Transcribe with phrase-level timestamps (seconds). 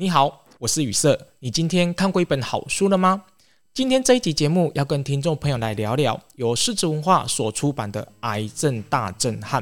[0.00, 1.26] 你好，我是宇色。
[1.40, 3.24] 你今天看过一本好书了吗？
[3.74, 9.60] 今天这一集节目要跟听众朋友来聊聊由狮子文化所出版的《癌症大震撼》。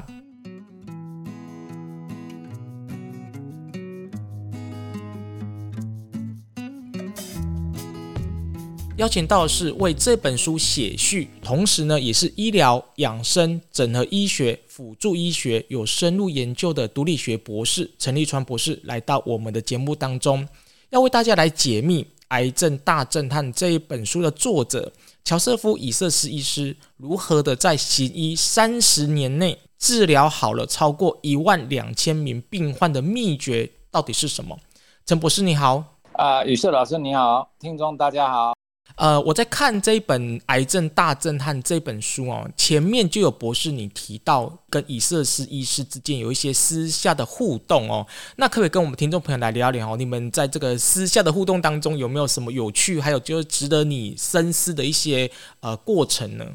[8.99, 20.47] 邀请到的是为这本书写序，同时呢，也是医疗养生整合医学辅助医学有深入研究的毒理学博士陈立川博士来到我们的节目当中，
[20.91, 24.93] 要为大家来解密《癌症大侦探》这一本书的作者
[25.25, 34.59] 乔瑟夫·以瑟斯医师如何的在行医三十年内治疗好了超过一万两千名病患的秘诀到底是什么？
[35.07, 35.83] 陈博士你好，
[36.13, 38.56] 啊，宇瑟老师你好，听众大家好。
[38.97, 48.07] 呃，我在看这一本《癌症大震撼》这本书哦，前面就有博士你提到跟以色斯医师之间有一些私下的互动哦，
[48.37, 49.97] 那可不可以跟我们听众朋友来聊聊哦？
[49.99, 56.47] 你们在这个私下的互动当中有没有什么有趣，还有就是值得你深思的一些呃过程呢？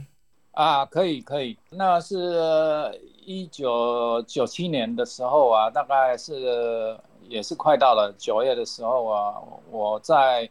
[0.53, 2.17] 啊，可以可以，那是
[3.23, 6.97] 一九九七年的时候啊，大概是
[7.29, 9.35] 也是快到了九月的时候啊，
[9.69, 10.49] 我在。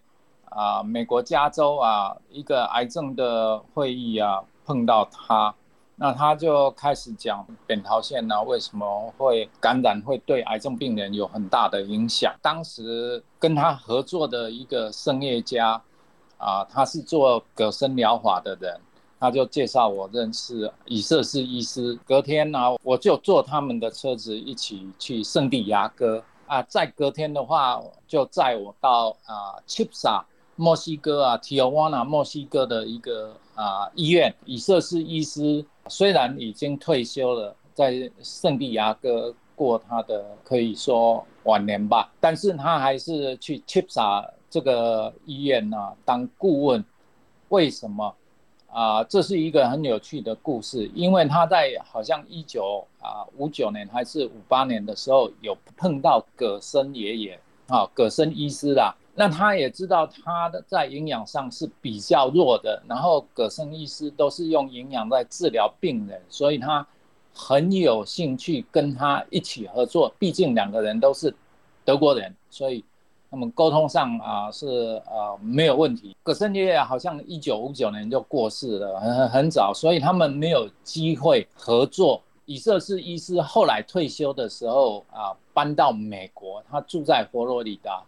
[0.51, 5.55] 啊，美国加州啊，一个癌症的会议啊，碰到他，
[5.95, 12.35] 那他就开始讲扁桃腺呢，为什么会感染，会对癌症病人有很大的影响。
[12.43, 15.81] 当时跟他合作的一个声乐家，
[16.37, 18.81] 啊，他是做葛森疗法的人，
[19.21, 21.97] 他就介绍我认识以色列医师。
[22.05, 30.23] 隔天呢，我就坐他们的车子一起去圣地牙哥啊，再隔天的话，就载我到啊，Chipsa。
[30.61, 46.85] 墨西哥啊，Tijuana 墨西哥的一个啊医院，以瑟斯医师虽然已经退休了，在圣地亚哥过他的可以说晚年吧，但是他还是去 Chipsa 这个医院呢、啊、当顾问。
[47.49, 48.15] 为什么
[48.69, 49.03] 啊？
[49.05, 58.95] 这是一个很有趣的故事，因为他在好像一九啊五九年还是五八年的时候有碰到葛森爷爷啊，葛森医师啦。
[59.21, 66.87] 那他也知道他的在营养上是比较弱的，然后葛森医师都是用营养在治疗病人，所以他
[67.35, 70.11] 很有兴趣跟他一起合作。
[70.19, 71.35] 毕竟两个人都是
[71.85, 72.83] 德国人，所以
[73.31, 76.17] 他们沟通上啊是啊没有问题。
[76.23, 82.23] 葛森爷爷好像一九五九年就过世了，很很很早，所以他们没有机会合作。
[82.47, 88.03] 以瑟斯医师后来退休的时候啊，搬到美国，他住在佛罗里达。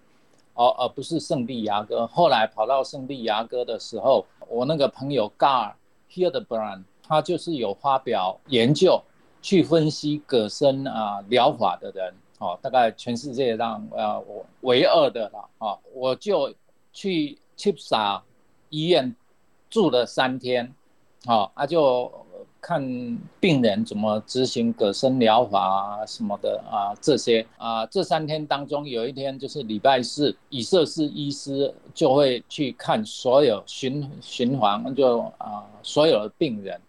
[0.55, 2.07] 而、哦、而不是圣地牙哥。
[2.07, 5.73] 后来跑到圣地牙哥的时候，我那个朋友 Gar
[6.11, 9.03] Hildebrand，他就是有发表研究，
[9.41, 16.55] 去分析葛森啊疗法的人，哦，大概全世界上呃我唯二的了、哦，我就
[16.93, 18.21] 去 Chipsa
[18.71, 19.15] 医院
[19.71, 20.75] 住了三天，
[21.27, 22.11] 哦，他、就。
[22.63, 22.81] 看
[23.41, 36.81] 病人怎么执行葛森疗法啊什么的啊，这些啊，这三天当中有一天就是礼拜四，以瑟斯医师就会去看所有巡巡房，就啊所有的病人，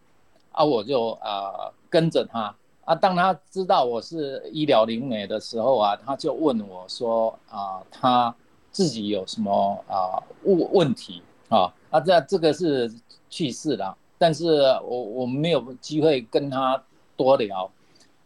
[0.51, 2.55] 啊我就啊跟着他。
[2.85, 8.35] 啊，当他知道我是医疗灵媒的时候啊，他就问我说啊他
[8.71, 11.23] 自己有什么啊问问题。
[11.49, 12.93] 啊，啊这这个是
[13.29, 13.97] 去世了。
[14.23, 16.81] 但是我我没有机会跟他
[17.17, 17.69] 多聊，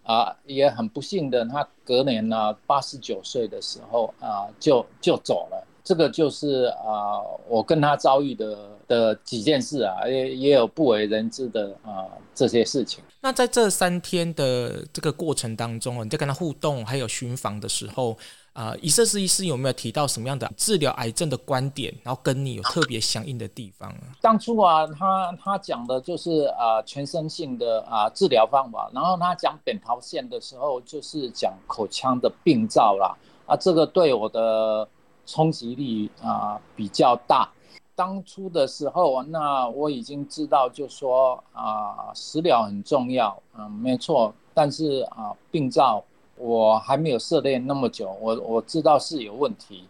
[0.03, 5.67] 啊，也很不幸的，他隔年呢，八十九岁的时候啊，就就走了。
[5.83, 13.03] 这个就是啊，我跟他遭遇的的几件事啊，也也有不为人知的啊这些事情。
[13.21, 18.15] 那在这三天的这个过程当中啊，你在跟他互动还有巡访的时候。
[18.57, 24.17] 啊，以色列医师有没有提到什么样的治疗癌症的观点，然后跟你有特别相应的地方啊？
[24.19, 33.15] 当初啊，他他讲的就是啊全身性的啊治疗方法，然后他讲扁桃腺的时候，就是讲口腔的病灶啦。
[33.45, 34.89] 啊，这个对我的
[35.27, 37.47] 冲击力啊比较大。
[37.95, 46.03] 当初的时候，那我已经知道，就说啊食疗很重要，嗯，没错，但是啊病灶。
[46.37, 49.85] 我还没有涉猎那么久，我我知道是有问题，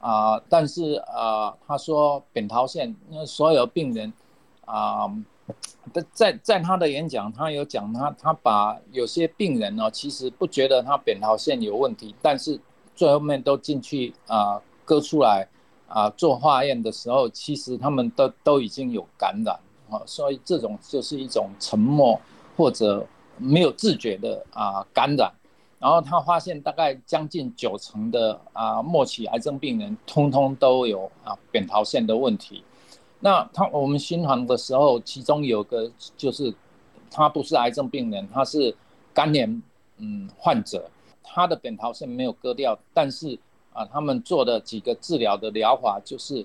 [0.00, 4.12] 啊、但是啊、呃，他说扁桃腺，那所有病人，
[4.64, 5.10] 啊、
[5.92, 12.60] 呃，在在他的演讲，他有讲他他把有些病人呢，其实不觉得他扁桃腺有问题，但是
[12.94, 15.48] 最后面都进去啊、割出来
[15.88, 19.58] 啊、做化验的时候，其实他们都都已经有感染
[19.90, 22.20] 啊，所以这种就是一种沉默
[22.56, 23.04] 或者
[23.36, 25.32] 没有自觉的啊、感染。
[25.78, 32.64] 然后他发现大概将近九成的啊末期癌症病人，通通都有啊扁桃腺的问题。
[33.20, 36.52] 那他我们巡航的时候，其中有个就是
[37.10, 38.74] 他不是癌症病人，他是
[39.14, 39.62] 肝炎
[39.98, 40.90] 嗯患者，
[41.22, 43.38] 他的扁桃腺没有割掉，但是
[43.72, 46.44] 啊他们做的几个治疗的疗法就是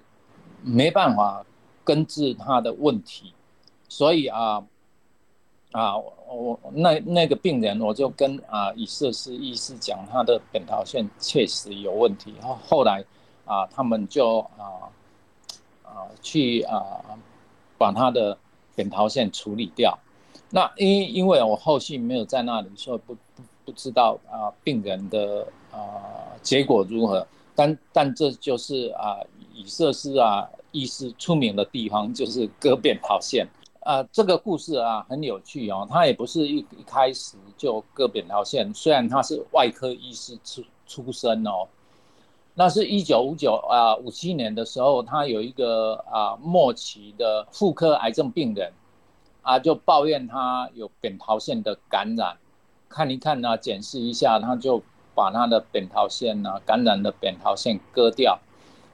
[0.62, 1.45] 没办法
[1.83, 3.33] 根治他的问题，
[3.89, 4.63] 所以啊。
[5.74, 5.95] 啊，
[6.33, 12.33] 我那那个病人，我就跟啊以色列医师讲，他的扁桃腺确实有问题。
[12.41, 13.03] 后后来
[13.45, 14.89] 啊，他们就啊
[15.83, 16.81] 啊去啊
[17.77, 18.38] 把他的
[18.75, 19.97] 扁桃腺处理掉。
[20.50, 25.77] 那因因为我后续没有在那里，所以不不不知道啊病人的啊
[26.41, 27.25] 结果如何。
[27.56, 29.19] 但但这就是啊
[29.53, 33.47] 以色列啊医师出名的地方，就是割扁桃腺。
[33.85, 35.85] 啊、这个故事啊很有趣哦。
[35.89, 41.68] 他也不是一一开始就割扁桃腺，虽然他是外科医师出出身哦。
[42.56, 48.71] 那是一九五九啊五七年的时候，他有一个啊末期的妇科癌症病人
[49.41, 52.38] 啊，就抱怨他有扁桃腺的感染，
[52.88, 54.81] 看一看呢、啊，检视一下，他就
[55.15, 58.39] 把他的扁桃腺呢、啊、感染的扁桃腺割掉，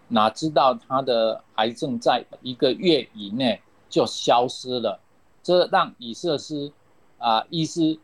[0.07, 3.61] 哪知道他的癌症在一个月以内。
[3.89, 4.99] 就消失了，
[5.41, 6.71] 这让以色师
[7.17, 7.97] 啊医师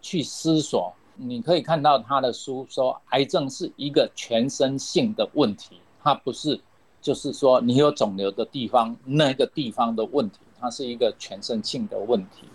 [0.00, 0.92] 去思索。
[1.16, 6.60] 你可以看到他的书说，癌症是一个全身性的问题，它不是
[7.00, 12.48] 就是说你有肿瘤的地方那个地方的问题，它是一个全身性的问题。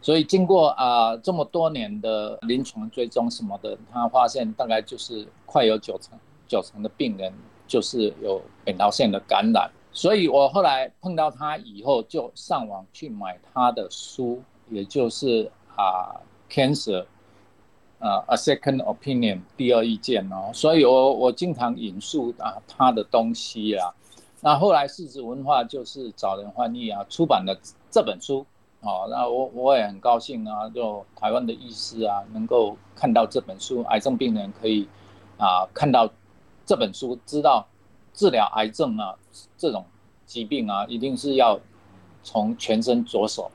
[0.00, 7.32] 所以经过啊这么多年的临床追踪什么的，他发现大概就是快有九成九成的病人
[7.66, 9.70] 就是有扁桃腺的感染。
[9.96, 16.20] 所以我后来碰到他以后，就上网去买他的书，也就是啊
[16.50, 17.06] ，Cancer，
[18.00, 20.50] 啊，A Second Opinion，第二意见哦。
[20.52, 23.94] 所以我我经常引述啊他的东西啊。
[24.40, 27.56] 那后来世子文化就是找人翻译啊，出版了
[27.88, 28.44] 这本书
[28.80, 29.06] 哦。
[29.08, 34.88] 那我我也很高兴啊，就台湾的医师啊，能够看到这本书，癌症病人可以
[35.38, 36.10] 啊看到
[36.66, 37.64] 这本书，知道。
[38.14, 39.14] 治疗癌症啊，
[39.58, 39.84] 这种
[40.24, 41.60] 疾病啊，一定是要
[42.22, 43.50] 从全身着手。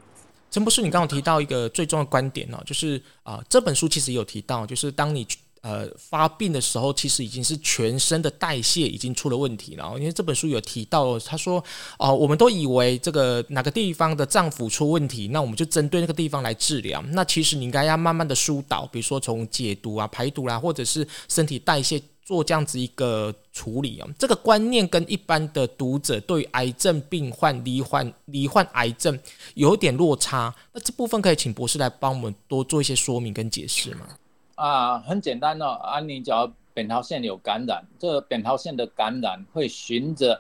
[0.51, 5.25] 陈博士，你刚刚提到一个最重要的观点哦，就是啊、这本书其实有提到，就是当你
[5.61, 9.95] 呃发病的时候，其实已经是全身的代谢已经出了问题了。
[9.97, 11.63] 因为这本书有提到，他说
[11.99, 16.99] 哦、我们都以为这个哪个地方的脏腑出问题，那我们就针对那个地方来治疗。
[17.09, 22.01] 那其实你应该要慢慢的疏导，比如说从解毒啊、排毒啦、啊，或者是身体代谢。
[22.29, 29.19] 做这样子一个处理啊，这个观念跟一般的读者对癌症病患罹患罹患癌症
[29.55, 34.05] 有点落差，那这部分可以请博士来帮我们多做一些说明跟解释吗？
[34.53, 40.39] 啊，很简单哦，啊，你只要扁桃腺有感染，这个扁桃腺的感染会循着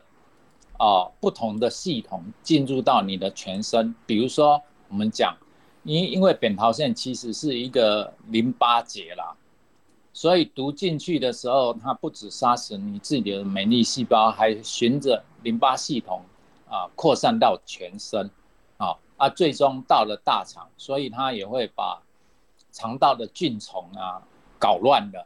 [0.77, 5.35] 啊不同的系统进入到你的全身，比如说我们讲，
[5.81, 9.35] 因因为扁桃腺其实是一个淋巴结啦。
[10.19, 16.21] 所以毒进去的时候，它不止杀死你自己的免疫细胞，还循着淋巴系统
[16.67, 18.29] 啊扩散到全身，
[18.75, 22.03] 啊啊，最终到了大肠，所以它也会把
[22.69, 24.21] 肠道的菌虫啊
[24.59, 25.25] 搞乱的。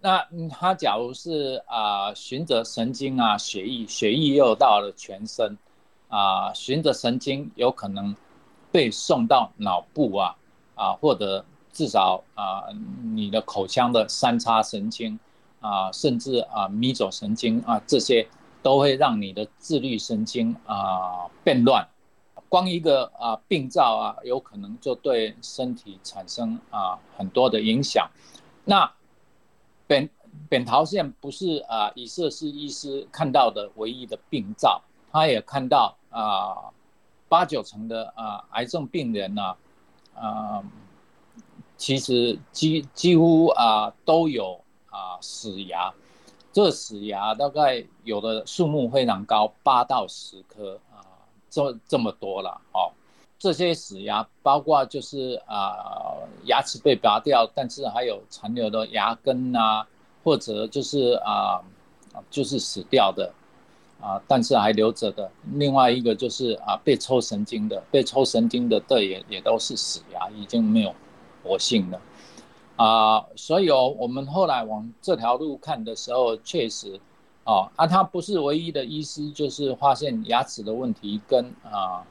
[0.00, 5.58] 那它假如是啊循着神经啊血液，血液又到了全身，
[6.06, 8.14] 啊循着神经有可能
[8.70, 10.36] 被送到脑部啊
[10.76, 11.44] 啊或者。
[11.72, 12.64] 至少啊，
[13.14, 15.18] 你的口腔的三叉神经
[15.60, 18.26] 啊，甚至啊迷走神经啊，这些
[18.62, 21.86] 都会让你的自律神经啊变乱。
[22.48, 28.10] 光一个啊病灶啊，有可能就对身体产生啊很多的影响。
[28.64, 28.90] 那
[29.86, 30.10] 扁
[30.48, 36.74] 扁桃腺不是啊以色师医师看到的唯一的病灶，他也看到啊
[37.28, 39.54] 八九成的啊癌症病人呢
[40.16, 40.62] 啊。
[41.80, 44.60] 其实几几乎啊都有
[44.90, 45.90] 啊死牙，
[46.52, 51.00] 这死牙大概有的数目非常高，八到十颗啊，
[51.48, 52.92] 这这么多了哦。
[53.38, 59.86] 这些死牙包括就是啊牙齿被拔掉，但是还有残留的牙根啊，
[60.22, 61.62] 或者就是啊
[62.30, 63.32] 就是死掉的
[64.02, 65.30] 啊，但是还留着的。
[65.54, 70.94] 另外一个就是啊被抽神经的，被抽神经的这也也都是死牙，已经没有。
[71.42, 72.00] 活性的
[72.76, 76.98] 啊，所以哦，我们后来往这条路看的时候，确实，
[77.44, 82.02] 哦，啊，他不是唯一的医师，就是发现牙齿的问题跟啊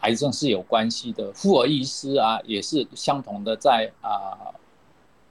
[0.00, 1.32] 癌症是有关系的。
[1.32, 4.54] 妇儿医师啊，也是相同的，在啊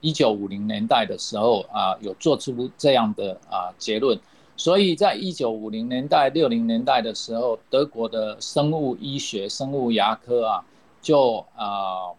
[0.02, 4.20] 一九五零年代的时候啊，有做出这样的啊结论。
[4.58, 10.64] 所以在一九五零年代、六零年代的时候，德国的生物医学、生物牙科啊，
[11.02, 12.12] 就啊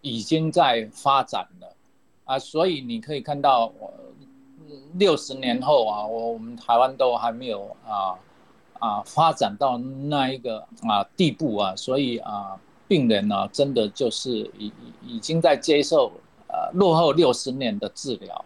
[0.00, 1.76] 已经在发展了
[2.24, 2.38] 啊。
[2.38, 3.72] 所以你可以看到，
[4.94, 8.14] 六十年后啊，我我们台湾都还没有啊
[8.78, 11.74] 啊发展到那一个啊地步啊。
[11.76, 14.72] 所以啊，病人呢、真的就是已
[15.06, 16.12] 已经在接受
[16.48, 18.44] 呃落后六十年的治疗。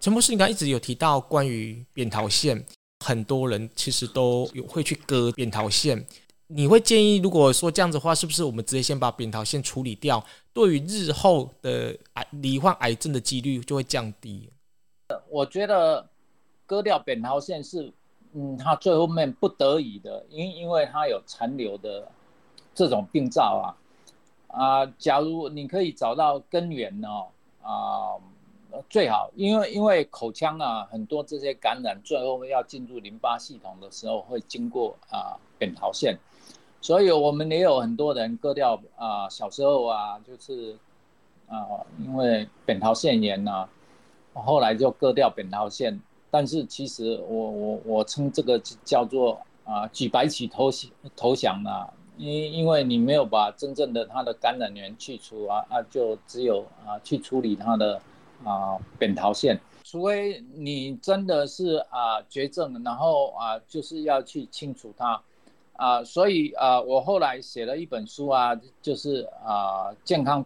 [0.00, 2.64] 陈博士，你刚刚一直有提到关于扁桃腺，
[3.04, 6.06] 很多人其实都有会去割扁桃腺。
[6.48, 14.50] 你会建议，如果说这样子的话，是不是我们直接先把扁桃腺处理掉，对于日后的癌罹患癌症的几率就会降低？
[15.28, 16.08] 我觉得
[16.66, 17.92] 割掉扁桃腺是，
[18.32, 22.10] 嗯，他最后面不得已的，因因为它有残留的
[22.74, 23.76] 这种病灶啊
[24.48, 27.08] 啊，假如你可以找到根源呢
[27.62, 28.16] 啊。
[28.90, 36.16] 最好，因为因为口腔啊，很多这些感染最后要进入淋巴系统的时候，会经过啊扁桃腺，
[36.80, 40.76] 所以我们也有很多人割掉啊，小时候啊，就是
[41.48, 43.68] 啊，因为扁桃腺炎呐、
[44.34, 58.00] 啊，后来就割掉扁桃腺，但是其实我我我称这个叫做啊举白旗投降投降啊，因因为你没有把真正的它的感染源去除啊啊，就只有啊去处理它的。
[58.44, 65.20] 啊，扁桃腺，除非你真的是啊绝症，然后啊就是要去清除它，
[65.78, 70.44] 啊，所以啊我后来写了一本书啊，就是啊健康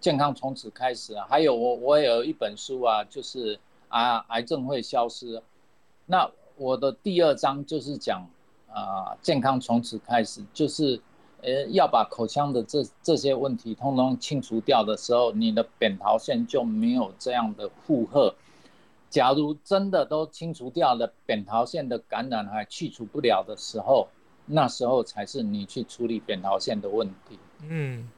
[0.00, 5.42] 健康从此开始，还有我我也有一本书啊，就是啊癌症会消失，
[6.06, 8.26] 那我的第二章就是讲
[8.72, 11.00] 啊健康从此开始，就是。
[11.44, 18.32] 呃，要把口腔的这这些问题通通清除掉的时候，你的扁桃腺就没有这样的负荷。
[19.10, 24.06] 假如真的都清除掉了，扁桃腺的感染还去除不了的时候，
[24.46, 27.38] 那时候才是你去处理扁桃腺的问题。
[27.68, 28.08] 嗯，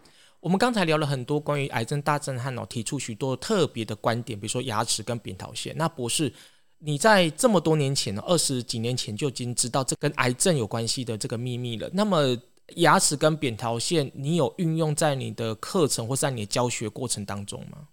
[0.40, 5.74] 我们刚才聊了很多关于癌症大震撼哦，提出许多特别的观点，比如说牙齿跟扁桃腺。
[5.76, 6.32] 那博士，
[6.78, 11.88] 你在这么多年前，二十几年前就已经知道这跟癌症有关系的这个秘密了。
[11.92, 12.36] 那么
[12.76, 17.88] 牙齿跟扁桃腺，你有运用在你的课程或在你的教学过程当中吗？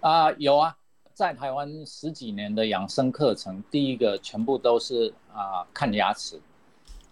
[0.00, 0.76] 啊、呃，有啊，
[1.14, 6.40] 在台湾十几年的养生课程，第一个全部都是啊、呃、看牙齿，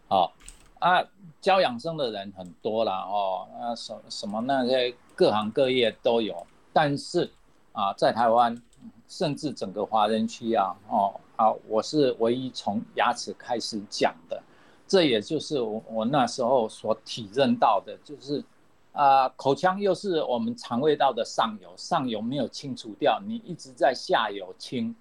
[0.08, 0.30] 哦
[0.78, 1.02] 啊
[1.40, 7.30] 教养生的人很多啦哦，啊什什么那些各行各业都有，但是
[7.72, 8.60] 啊在台湾，
[9.08, 14.42] 甚至整个华人区啊哦啊，我是唯一从牙齿开始讲的。
[14.86, 18.44] 这也就是我我那时候所体认到的，就是
[18.92, 24.94] 啊、口腔又是我们肠胃道的上游，上游没有清除掉，你一直在下游清，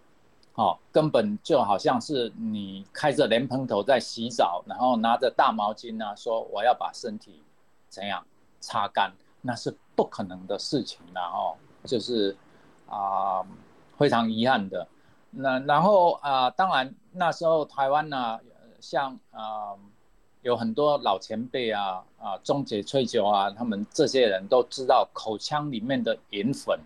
[0.55, 7.41] 哦，根本就好像是你开着莲蓬头在洗澡，然后拿着大毛巾呢、啊，说我要把身体
[7.89, 8.25] 怎样
[8.59, 11.55] 擦干，那是不可能的事情了哦，
[11.85, 12.35] 就是
[12.87, 13.45] 啊、
[13.97, 14.87] 非常遗憾的。
[15.31, 18.39] 那然后啊、当然那时候台湾呢。
[18.85, 19.71] 像啊、
[20.41, 26.77] 有很多老前辈啊啊，终结萃酒啊，他们这些人都知道口腔里面的盐粉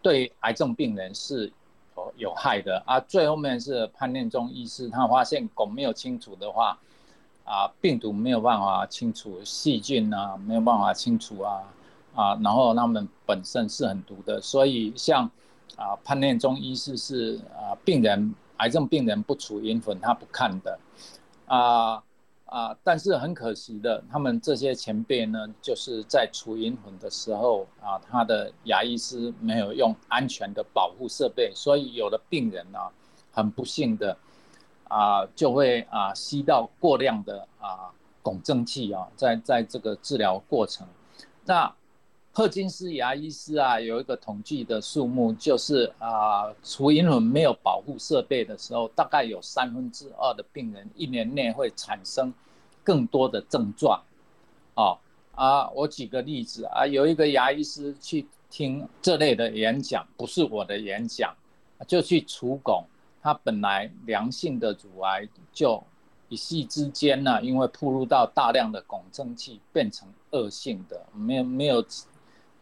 [0.00, 1.52] 对癌症病人是
[2.16, 3.00] 有害的啊。
[3.00, 6.78] 最后面是潘念忠医师，他发现汞没有清除的话
[7.44, 11.62] 啊，病毒没有办法清除，细菌啊没有办法清除啊
[12.14, 15.30] 啊，然后他们本身是很毒的，所以像
[15.76, 20.78] 啊潘念忠医师是啊病人癌症病人不除阴粉他不看的。
[21.46, 22.02] 啊
[22.54, 22.78] 啊！
[22.84, 32.92] 但是很可惜的，他们这些前辈呢，就是在除银粉的时候啊，他的牙医师没有用安全的保护设备，所以有的病人呢、啊，
[33.32, 34.16] 很不幸的
[34.84, 37.90] 啊，就会啊吸到过量的啊
[38.22, 40.86] 汞蒸气啊，在在这个治疗过程，
[41.44, 41.74] 那。
[42.36, 52.34] 赫金斯牙医师啊，有一个统计的数目，就是啊，除银粉没有保护设备的时候，大概有三分之二的病人一年内会产生
[52.84, 54.00] 更多的症状。
[54.74, 54.98] 哦
[55.34, 61.34] 啊，我举个例子啊，有一个牙医师去听这类的演讲，不是我的演讲，
[61.88, 62.84] 就去除汞，
[63.20, 65.82] 他本来良性的乳癌就
[66.28, 71.84] 一夕之间呢，因为铺入到大量的汞蒸气，变成恶性的，没有没有。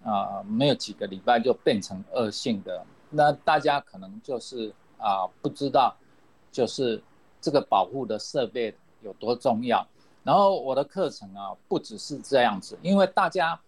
[0.04, 5.94] 啊、没有几个礼拜就变成恶性的，那大家可能就是啊、不知道，
[6.50, 7.00] 就是
[7.40, 9.86] 这个保护的设备有多重要。
[10.24, 13.58] 然后我的课程啊，不只是这样子，因为大家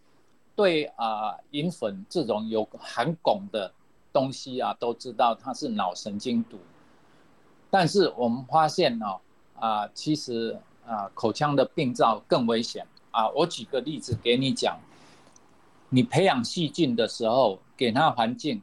[0.54, 3.72] 对啊、银粉这种有含汞的
[4.12, 6.58] 东西啊，都知道它是脑神经毒。
[7.70, 9.06] 但是我们发现呢，
[9.58, 10.56] 啊，其实
[10.86, 13.28] 啊，口腔的病灶更危险啊。
[13.30, 14.78] 我举个例子给你讲，
[15.88, 18.62] 你培养细菌的时候，给它环境，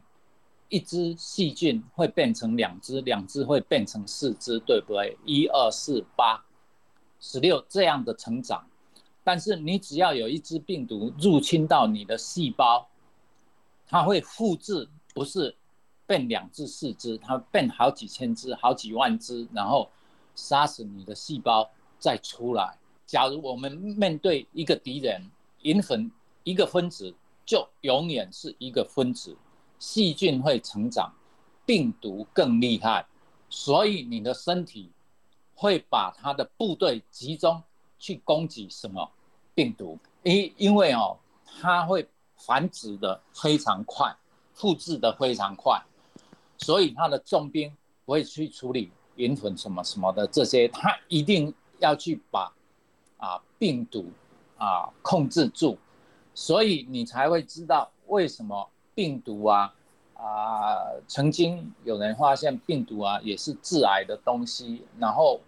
[0.70, 5.18] 一只细菌会变成两只，两只会变成四只，对不对？
[5.26, 6.42] 一二四八，
[7.22, 8.66] 十六这样的成长。
[9.24, 12.88] 但是你只要有一只病毒入侵到你的细胞，
[13.86, 15.56] 它会复制，不是
[16.06, 19.88] 变两只、四只，它变好几千只、好几万只，然后
[20.34, 22.76] 杀死你的细胞再出来。
[23.06, 26.10] 假如我们面对一个敌人，银粉
[26.42, 27.14] 一个分子
[27.46, 29.36] 就永远是一个分子，
[29.78, 31.14] 细菌会成长，
[31.64, 33.06] 病毒更厉害，
[33.48, 34.90] 所以你的身体
[35.54, 37.62] 会把它的部队集中。
[38.04, 39.08] 去攻击什么
[39.54, 39.96] 病毒？
[40.24, 41.16] 因因为哦，
[41.60, 42.04] 它会
[42.36, 44.12] 繁殖的非常快，
[44.54, 45.80] 复制的非常快，
[46.58, 47.72] 所以它的重兵
[48.04, 52.52] 不会去处理云粉什么什么的这些，它一定要去把
[53.18, 54.10] 啊病毒
[54.58, 55.78] 啊控制住，
[56.34, 59.72] 所以你才会知道为什么病毒啊
[60.22, 65.40] 啊曾经有人发现病毒啊也是致癌的东西，然后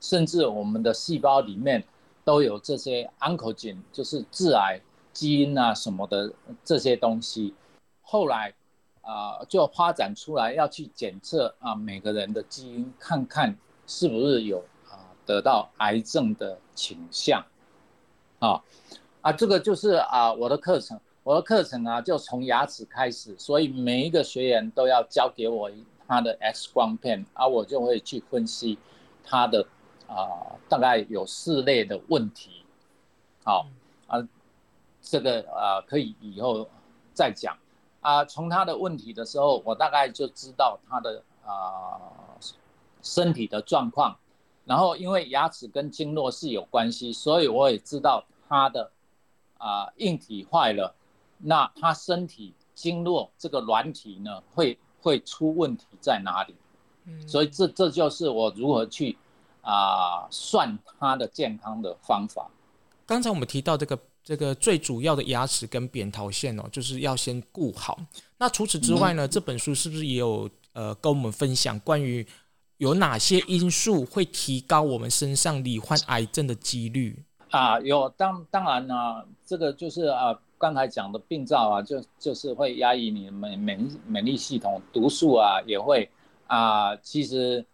[0.00, 1.84] 甚至我们的细胞里面。
[2.26, 4.80] 都有这些 oncogen，就是致癌
[5.12, 6.32] 基因啊什么的
[6.64, 7.54] 这些东西，
[8.02, 8.52] 后来
[9.00, 13.56] 啊、就发展出来要去检测啊每个人的基因，看看
[13.86, 14.58] 是不是有
[14.90, 17.46] 啊得到癌症的倾向，
[18.40, 18.60] 啊
[19.20, 25.68] 啊这个就是啊我的课程，我的课程啊就从牙齿开始，所以每一个学员都要交给我
[26.06, 28.78] 他的 X 光片，啊我就会去分析
[29.24, 29.66] 他的。
[30.06, 32.64] 啊、呃，大概有四类的问题，
[33.42, 33.66] 好
[34.06, 34.24] 啊，
[35.02, 36.68] 这个啊、呃、可以以后
[37.12, 37.58] 再讲
[38.02, 38.24] 啊。
[38.24, 42.38] 从他的问题的时候，我大概就知道他的啊、呃、
[43.02, 44.16] 身体的状况，
[44.64, 48.92] 然后因为牙齿跟经络是有关系，所以我也知道他的
[49.58, 50.94] 啊、呃、硬体坏了，
[51.38, 56.54] 那他身体经络这个软体呢会会出问题在哪里？
[57.04, 59.16] 嗯，所以这这就是我如何去。
[59.68, 62.48] 啊，算他的健康的方法。
[63.04, 67.98] 刚才我们提到这个这个最主要的牙齿跟扁桃腺哦，就是要先顾好。
[68.38, 72.24] 那除此之外呢，嗯、这本书是不是也有呃跟我们分享关于
[72.76, 77.80] 有哪些因素会提高我们身上罹患癌症的几率啊？
[77.80, 86.08] 有，当当然呢、啊，这个就是啊刚才讲的病灶啊，就就是会压抑你免免免疫系统，毒素啊也会
[86.46, 87.64] 啊，其实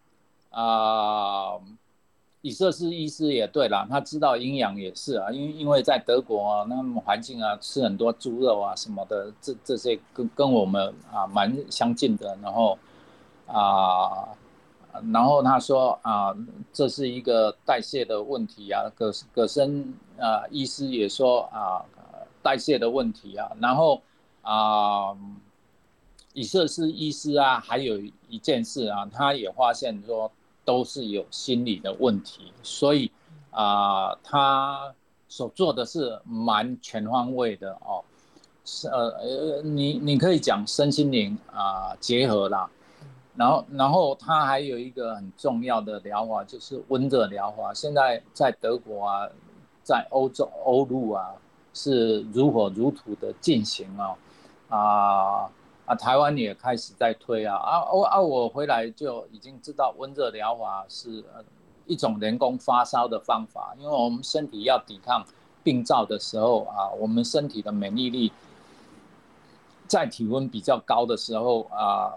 [0.50, 1.58] 啊。
[2.44, 12.36] 以色是医师也对啦，他知道营养也是啊，因为因为在德国啊，那么环境啊，吃很多猪肉啊什么的，这这些跟跟我们啊蛮相近的。
[12.42, 12.76] 然后
[13.46, 14.26] 啊，
[15.12, 16.36] 然后他说啊，
[16.72, 18.90] 这是一个代谢的问题啊。
[18.92, 21.84] 葛葛森啊，医师也说啊，
[22.42, 23.50] 代谢的问题啊。
[23.60, 24.02] 然后
[24.42, 25.16] 啊，
[26.32, 30.30] 以色是医师啊，还有一件事啊，他也发现说。
[30.64, 33.10] 都是有心理的问题，所以
[33.50, 34.94] 啊、他
[35.28, 38.00] 所做的是蛮全方位的哦，
[38.64, 42.70] 是呃呃，你你可以讲身心灵啊、结合啦，
[43.34, 49.28] 然后然后他还有一个很重要的疗法，就是温热疗法，现在在德国啊，
[49.82, 51.34] 在欧洲欧陆啊
[51.74, 54.16] 是如火如荼的进行啊
[54.68, 55.50] 啊。
[55.84, 58.20] 啊，台湾也开始在推啊啊我啊！
[58.20, 61.24] 我回来就已经知道温热疗法是
[61.86, 65.26] 一种人工发烧的方法，因为我们身体要抵抗
[65.64, 68.30] 病灶的时候啊，我们身体的免疫力
[69.88, 72.12] 在体温比较高的时候啊，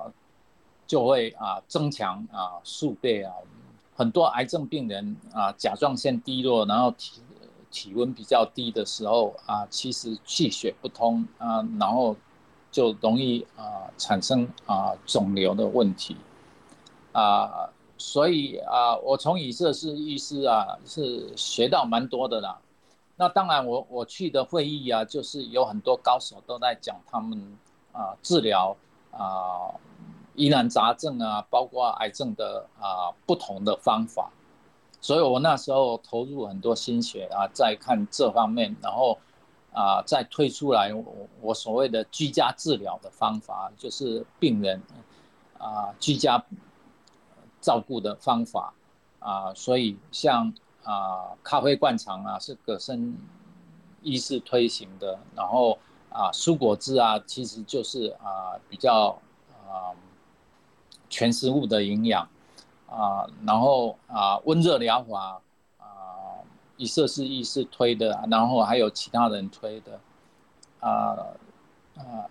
[0.85, 3.33] 就会啊增强啊数倍啊。
[3.95, 7.19] 很多癌症病人啊，甲状腺低落，然后体
[7.75, 12.15] 体温比较低的时候啊，其实气血不通啊，然后。
[12.75, 16.17] 就容易啊、产生啊、肿瘤的问题
[17.13, 22.59] 啊、所以啊、我从以色列医师啊是学到蛮多的啦。
[23.15, 27.57] 那当然我，我去的会议啊，就是有很多高手都在讲他们
[27.93, 28.75] 啊、治疗
[29.11, 29.71] 啊
[30.33, 34.29] 疑难杂症啊，包括癌症的啊、不同的方法。
[35.05, 39.17] 所以我那时候投入很多心血啊，在看这方面，然后。
[39.77, 41.03] 啊，再推出来我
[41.41, 44.81] 我所谓的居家治疗的方法，就是病人
[45.57, 46.41] 啊居家
[47.59, 48.73] 照顾的方法
[49.19, 50.53] 啊，所以像
[50.85, 53.17] 啊咖啡灌肠啊是葛森
[54.01, 55.77] 医师推行的，然后
[56.09, 59.19] 啊蔬果汁啊其实就是啊比较
[59.67, 59.91] 啊
[61.09, 62.25] 全食物的营养
[62.95, 65.41] 啊，然后啊温热疗法
[65.77, 66.39] 啊，
[66.77, 69.99] 以色士医师推的，然后还有其他人推的
[70.79, 71.17] 啊
[71.97, 72.25] 啊，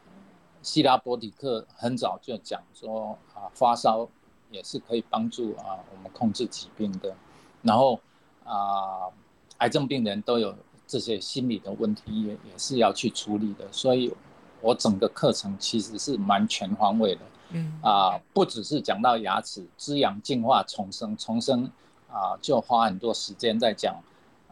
[0.63, 4.09] 希拉伯迪克很早就讲说啊发烧
[4.51, 7.15] 也是可以帮助啊我们控制疾病的，
[7.61, 8.01] 然后
[8.45, 9.11] 啊
[9.59, 10.55] 癌症病人都有。
[10.87, 14.15] 这些心理的问题也也是要去处理的，所以
[14.61, 21.71] 我整个课程其实是蛮全方位的，嗯啊，不只是讲到牙齿滋养、净化、重生、重生
[22.11, 23.95] 啊，就花很多时间在讲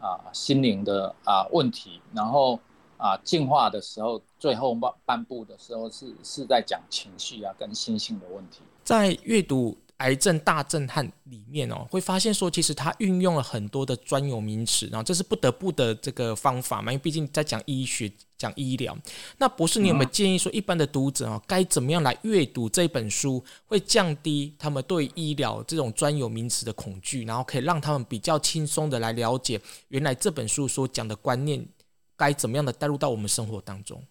[0.00, 2.58] 啊心灵的啊问题，然后
[2.96, 9.76] 啊进化的时候，最后半半部的时候是是在讲情绪啊跟心性的问题，在阅读。
[10.02, 18.98] 癌症大震撼里面哦，会发现说，其实它运用了很多的专有名词，然后这是不得不的这个方法嘛，因为毕竟在讲医学、讲医疗。
[19.38, 31.64] 那博士，你有没有建议说，一般的读者哦，该怎么样来阅读这本书，会降低他们对医疗这种专有名词的恐惧，然后可以让他们比较轻松的来了解，原来这本书所讲的观念
[32.16, 34.02] 该怎么样的带入到我们生活当中？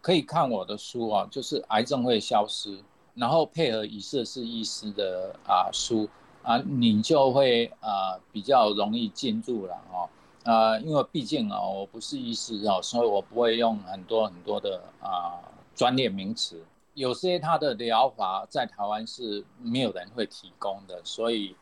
[0.00, 2.78] 可以看我的书啊，就是癌症会消失。
[3.14, 6.08] 然后配合以色士医师的啊书
[6.42, 10.08] 啊，你就会啊比较容易进入了哦
[10.42, 15.38] 啊，因为毕竟啊我不是医师哦，所以我不会用很多很多的啊
[15.76, 16.60] 专业名词。
[16.94, 21.54] 有些他的疗法在台湾是没有人会提供的，所以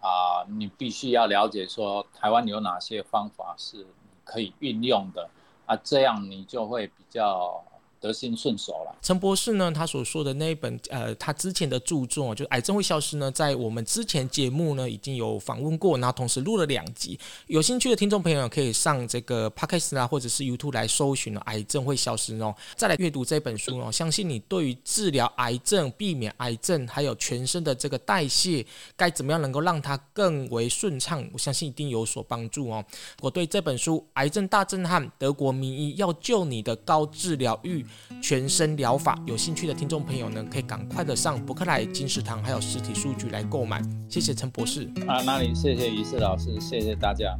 [0.00, 3.84] 啊你必须要了解说台湾有哪些方法是
[4.22, 5.28] 可以运用的
[5.66, 7.60] 啊，这样你就会比较。
[8.02, 8.94] 得心顺手了。
[9.00, 17.18] 陈博士呢，他所说的那一本，呃，他之前的著作，就癌症会消失呢，在我们之前节目呢已经有访问过，然后同时录了两集。
[17.46, 23.92] 有兴趣的听众朋友可以上这个 Podcast 啊，或者是 YouTube 来搜寻癌症会消失哦，再来阅读这本书哦。
[23.92, 32.84] 相信你对于治疗癌症、避免癌症，还有全身的这个代谢，该怎么样能够让它更为顺畅，我相信一定有所帮助哦。
[33.20, 37.84] 我对这本书《癌症大震撼》，德国名医要救你的高治疗愈。
[38.20, 43.82] 全身疗法，有兴趣的听众朋友呢，可以赶快的上博克莱、金石堂还有实体数据来购买。
[44.08, 47.36] 谢谢陈博士啊，那里谢谢于世老师，谢谢大家。